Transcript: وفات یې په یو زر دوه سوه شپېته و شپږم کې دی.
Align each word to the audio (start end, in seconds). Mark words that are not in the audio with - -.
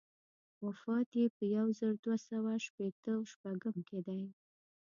وفات 0.65 1.07
یې 1.19 1.25
په 1.35 1.43
یو 1.55 1.67
زر 1.79 1.93
دوه 2.03 2.17
سوه 2.29 2.51
شپېته 2.65 3.11
و 3.17 3.27
شپږم 3.31 3.77
کې 3.87 3.99
دی. 4.07 4.21